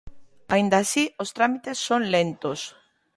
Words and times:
Aínda 0.53 0.77
así, 0.79 1.03
os 1.23 1.29
trámites 1.37 1.77
son 1.87 2.01
lentos. 2.15 2.59